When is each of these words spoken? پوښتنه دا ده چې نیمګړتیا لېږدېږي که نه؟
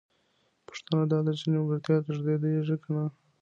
پوښتنه 0.67 1.01
دا 1.11 1.19
ده 1.25 1.33
چې 1.39 1.45
نیمګړتیا 1.51 1.97
لېږدېږي 2.19 2.75
که 2.83 2.89
نه؟ 2.95 3.05